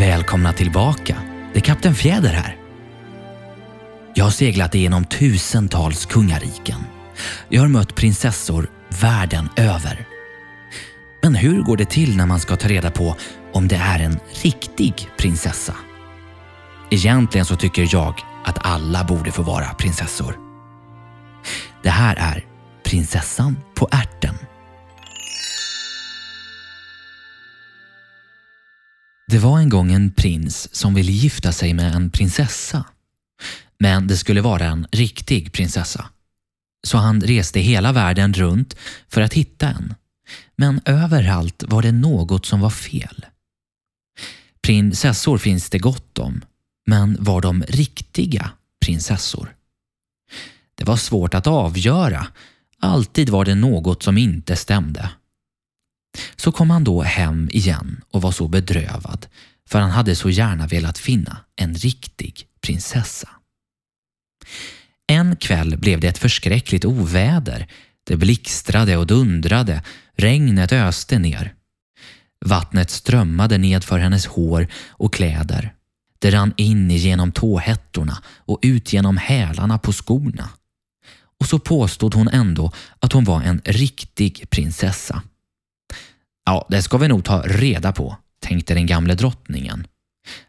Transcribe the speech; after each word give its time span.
Välkomna 0.00 0.52
tillbaka. 0.52 1.16
Det 1.52 1.58
är 1.58 1.62
Kapten 1.62 1.94
Fjäder 1.94 2.32
här. 2.32 2.56
Jag 4.14 4.24
har 4.24 4.30
seglat 4.30 4.74
igenom 4.74 5.04
tusentals 5.04 6.06
kungariken. 6.06 6.80
Jag 7.48 7.60
har 7.60 7.68
mött 7.68 7.94
prinsessor 7.94 8.70
världen 9.00 9.48
över. 9.56 10.06
Men 11.22 11.34
hur 11.34 11.62
går 11.62 11.76
det 11.76 11.90
till 11.90 12.16
när 12.16 12.26
man 12.26 12.40
ska 12.40 12.56
ta 12.56 12.68
reda 12.68 12.90
på 12.90 13.16
om 13.52 13.68
det 13.68 13.76
är 13.76 13.98
en 14.00 14.18
riktig 14.42 15.08
prinsessa? 15.18 15.74
Egentligen 16.90 17.44
så 17.44 17.56
tycker 17.56 17.88
jag 17.92 18.14
att 18.44 18.66
alla 18.66 19.04
borde 19.04 19.32
få 19.32 19.42
vara 19.42 19.74
prinsessor. 19.74 20.38
Det 21.82 21.90
här 21.90 22.16
är 22.16 22.44
Prinsessan 22.84 23.56
på 23.74 23.88
ärten. 23.92 24.34
Det 29.30 29.38
var 29.38 29.58
en 29.58 29.68
gång 29.68 29.92
en 29.92 30.12
prins 30.12 30.74
som 30.74 30.94
ville 30.94 31.12
gifta 31.12 31.52
sig 31.52 31.74
med 31.74 31.94
en 31.94 32.10
prinsessa. 32.10 32.84
Men 33.78 34.06
det 34.06 34.16
skulle 34.16 34.40
vara 34.40 34.64
en 34.64 34.86
riktig 34.92 35.52
prinsessa. 35.52 36.10
Så 36.86 36.98
han 36.98 37.20
reste 37.20 37.60
hela 37.60 37.92
världen 37.92 38.34
runt 38.34 38.76
för 39.08 39.20
att 39.20 39.34
hitta 39.34 39.68
en. 39.68 39.94
Men 40.56 40.80
överallt 40.84 41.64
var 41.66 41.82
det 41.82 41.92
något 41.92 42.46
som 42.46 42.60
var 42.60 42.70
fel. 42.70 43.26
Prinsessor 44.62 45.38
finns 45.38 45.70
det 45.70 45.78
gott 45.78 46.18
om, 46.18 46.44
men 46.86 47.16
var 47.20 47.40
de 47.40 47.62
riktiga 47.68 48.50
prinsessor? 48.84 49.54
Det 50.74 50.84
var 50.84 50.96
svårt 50.96 51.34
att 51.34 51.46
avgöra. 51.46 52.26
Alltid 52.78 53.28
var 53.28 53.44
det 53.44 53.54
något 53.54 54.02
som 54.02 54.18
inte 54.18 54.56
stämde. 54.56 55.10
Så 56.36 56.52
kom 56.52 56.70
han 56.70 56.84
då 56.84 57.02
hem 57.02 57.48
igen 57.52 58.00
och 58.10 58.22
var 58.22 58.32
så 58.32 58.48
bedrövad 58.48 59.26
för 59.70 59.80
han 59.80 59.90
hade 59.90 60.16
så 60.16 60.30
gärna 60.30 60.66
velat 60.66 60.98
finna 60.98 61.36
en 61.56 61.74
riktig 61.74 62.46
prinsessa. 62.60 63.28
En 65.06 65.36
kväll 65.36 65.78
blev 65.78 66.00
det 66.00 66.08
ett 66.08 66.18
förskräckligt 66.18 66.84
oväder. 66.84 67.66
Det 68.04 68.16
blixtrade 68.16 68.96
och 68.96 69.06
dundrade, 69.06 69.82
regnet 70.16 70.72
öste 70.72 71.18
ner. 71.18 71.54
Vattnet 72.44 72.90
strömmade 72.90 73.58
ned 73.58 73.84
för 73.84 73.98
hennes 73.98 74.26
hår 74.26 74.68
och 74.88 75.14
kläder. 75.14 75.74
Det 76.18 76.30
rann 76.30 76.54
in 76.56 76.90
genom 76.90 77.32
tåhättorna 77.32 78.22
och 78.26 78.58
ut 78.62 78.92
genom 78.92 79.16
hälarna 79.16 79.78
på 79.78 79.92
skorna. 79.92 80.50
Och 81.40 81.46
så 81.46 81.58
påstod 81.58 82.14
hon 82.14 82.28
ändå 82.28 82.72
att 82.98 83.12
hon 83.12 83.24
var 83.24 83.42
en 83.42 83.62
riktig 83.64 84.50
prinsessa. 84.50 85.22
Ja, 86.50 86.66
det 86.70 86.82
ska 86.82 86.98
vi 86.98 87.08
nog 87.08 87.24
ta 87.24 87.42
reda 87.42 87.92
på, 87.92 88.16
tänkte 88.42 88.74
den 88.74 88.86
gamle 88.86 89.14
drottningen. 89.14 89.86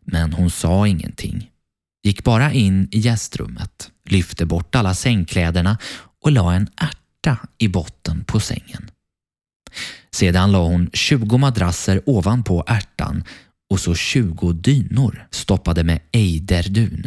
Men 0.00 0.32
hon 0.32 0.50
sa 0.50 0.86
ingenting. 0.86 1.50
Gick 2.02 2.24
bara 2.24 2.52
in 2.52 2.88
i 2.92 2.98
gästrummet, 2.98 3.90
lyfte 4.08 4.46
bort 4.46 4.74
alla 4.74 4.94
sängkläderna 4.94 5.78
och 6.24 6.32
la 6.32 6.54
en 6.54 6.68
ärta 6.76 7.38
i 7.58 7.68
botten 7.68 8.24
på 8.24 8.40
sängen. 8.40 8.90
Sedan 10.10 10.52
la 10.52 10.58
hon 10.58 10.90
20 10.92 11.38
madrasser 11.38 12.02
ovanpå 12.06 12.64
ärtan 12.66 13.24
och 13.70 13.80
så 13.80 13.94
20 13.94 14.52
dynor 14.52 15.26
stoppade 15.30 15.84
med 15.84 16.00
ejderdun. 16.12 17.06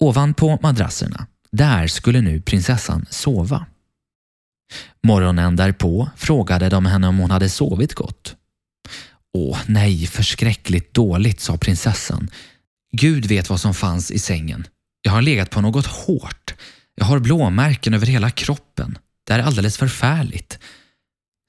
Ovanpå 0.00 0.58
madrasserna, 0.62 1.26
där 1.52 1.86
skulle 1.86 2.20
nu 2.20 2.40
prinsessan 2.40 3.06
sova. 3.10 3.66
Morgonen 5.02 5.56
därpå 5.56 6.10
frågade 6.16 6.68
de 6.68 6.86
henne 6.86 7.08
om 7.08 7.18
hon 7.18 7.30
hade 7.30 7.48
sovit 7.48 7.94
gott. 7.94 8.36
Åh 9.34 9.58
nej, 9.66 10.06
förskräckligt 10.06 10.94
dåligt, 10.94 11.40
sa 11.40 11.56
prinsessan. 11.56 12.30
Gud 12.92 13.26
vet 13.26 13.50
vad 13.50 13.60
som 13.60 13.74
fanns 13.74 14.10
i 14.10 14.18
sängen. 14.18 14.66
Jag 15.02 15.12
har 15.12 15.22
legat 15.22 15.50
på 15.50 15.60
något 15.60 15.86
hårt. 15.86 16.54
Jag 16.94 17.04
har 17.04 17.18
blåmärken 17.18 17.94
över 17.94 18.06
hela 18.06 18.30
kroppen. 18.30 18.98
Det 19.26 19.32
är 19.32 19.38
alldeles 19.38 19.78
förfärligt. 19.78 20.58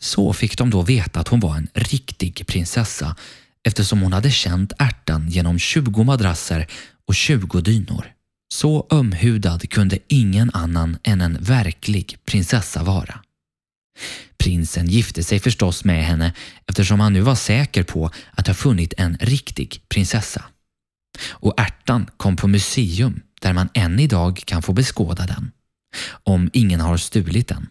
Så 0.02 0.34
fick 0.34 0.58
de 0.58 0.70
då 0.70 0.82
veta 0.82 1.20
att 1.20 1.28
hon 1.28 1.40
var 1.40 1.56
en 1.56 1.68
riktig 1.74 2.48
prinsessa 2.48 3.16
eftersom 3.64 4.02
hon 4.02 4.14
hade 4.14 4.32
känt 4.32 4.74
ärtan 4.80 5.30
genom 5.30 5.60
20 5.60 6.04
madrasser 6.04 6.68
och 7.08 7.16
20 7.16 7.62
dynor. 7.62 8.06
Så 8.54 8.88
ömhudad 8.92 9.70
kunde 9.70 10.00
ingen 10.08 10.52
annan 10.54 10.98
än 11.04 11.22
en 11.22 11.38
verklig 11.42 12.18
prinsessa 12.26 12.84
vara. 12.84 13.20
Prinsen 14.38 14.88
gifte 14.88 15.24
sig 15.24 15.40
förstås 15.40 15.84
med 15.84 16.06
henne 16.06 16.34
eftersom 16.70 17.00
han 17.00 17.14
nu 17.14 17.22
var 17.22 17.36
säker 17.36 17.84
på 17.84 18.12
att 18.32 18.48
ha 18.48 18.54
funnit 18.54 18.94
en 18.98 19.18
riktig 19.22 19.82
prinsessa. 19.90 20.44
Och 21.30 21.60
ärtan 21.60 22.08
kom 22.18 22.36
på 22.36 22.48
museum 22.48 23.22
där 23.42 23.54
man 23.54 23.70
än 23.74 24.00
idag 24.00 24.42
kan 24.46 24.62
få 24.62 24.74
beskåda 24.74 25.26
den. 25.26 25.52
Om 26.24 26.50
ingen 26.54 26.82
har 26.82 26.98
stulit 26.98 27.48
den. 27.48 27.68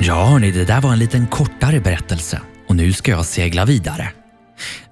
Ja 0.00 0.24
hörni, 0.24 0.50
det 0.50 0.64
där 0.64 0.80
var 0.80 0.92
en 0.92 0.98
liten 0.98 1.26
kortare 1.26 1.80
berättelse 1.80 2.40
och 2.68 2.76
nu 2.76 2.92
ska 2.92 3.10
jag 3.10 3.26
segla 3.26 3.64
vidare. 3.64 4.12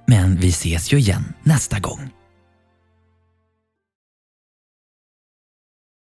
Men 0.06 0.36
vi 0.36 0.48
ses 0.48 0.92
ju 0.92 0.98
igen 0.98 1.34
nästa 1.42 1.78
gång. 1.78 2.10